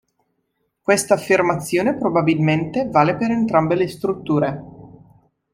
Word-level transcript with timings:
Questa 0.81 1.13
affermazione 1.13 1.93
probabilmente 1.95 2.89
vale 2.89 3.15
per 3.15 3.29
entrambe 3.29 3.75
le 3.75 3.87
strutture. 3.87 4.63